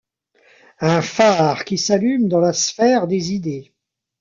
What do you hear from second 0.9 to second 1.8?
phare qui